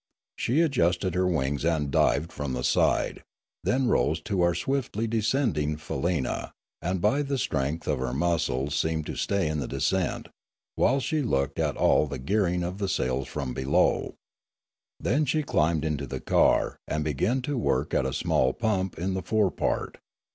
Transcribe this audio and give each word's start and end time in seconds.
She 0.35 0.61
adjusted 0.61 1.13
her 1.13 1.27
wings 1.27 1.63
and 1.63 1.91
dived 1.91 2.31
from 2.31 2.53
the 2.53 2.63
side, 2.63 3.21
then 3.63 3.87
rose 3.87 4.19
to 4.21 4.41
our 4.41 4.55
swiftly 4.55 5.05
descending 5.05 5.77
faleena, 5.77 6.53
and 6.81 6.99
by 6.99 7.21
the 7.21 7.37
strength 7.37 7.87
of 7.87 7.99
her 7.99 8.11
muscles 8.11 8.73
seemed 8.73 9.05
to 9.05 9.15
stay 9.15 9.47
the 9.51 9.67
descent, 9.67 10.29
while 10.73 10.99
she 11.01 11.21
looked 11.21 11.59
at 11.59 11.77
all 11.77 12.07
the 12.07 12.17
gearing 12.17 12.63
of 12.63 12.79
the 12.79 12.89
sails 12.89 13.27
from 13.27 13.53
below. 13.53 14.15
Then 14.99 15.23
she 15.23 15.43
climbed 15.43 15.85
into 15.85 16.07
the 16.07 16.19
car, 16.19 16.77
and 16.87 17.03
began 17.03 17.43
to 17.43 17.55
work 17.55 17.93
at 17.93 18.07
a 18.07 18.11
small 18.11 18.53
pump 18.53 18.97
in 18.97 19.13
the 19.13 19.21
fore 19.21 19.51
part. 19.51 19.99